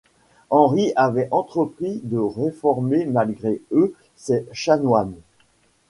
Henri 0.49 0.91
avait 0.95 1.27
entrepris 1.29 1.99
de 2.03 2.17
réformer, 2.17 3.05
malgré 3.05 3.61
eux, 3.71 3.93
ses 4.15 4.47
chanoines. 4.51 5.13